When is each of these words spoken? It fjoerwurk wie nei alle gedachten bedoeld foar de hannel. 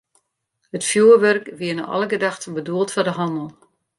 It 0.77 0.85
fjoerwurk 0.91 1.45
wie 1.59 1.73
nei 1.75 1.87
alle 1.93 2.07
gedachten 2.13 2.55
bedoeld 2.57 2.93
foar 2.95 3.07
de 3.09 3.15
hannel. 3.19 3.47